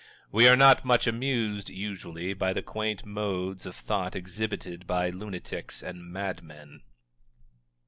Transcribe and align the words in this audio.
We 0.31 0.47
are 0.47 0.55
not 0.55 0.83
much 0.83 1.05
amused, 1.05 1.69
usually, 1.69 2.33
by 2.33 2.53
the 2.53 2.63
quaint 2.63 3.05
modes 3.05 3.67
of 3.67 3.75
thought 3.75 4.15
exhibited 4.15 4.87
by 4.87 5.11
lunatics 5.11 5.83
and 5.83 6.11
madmen. 6.11 6.81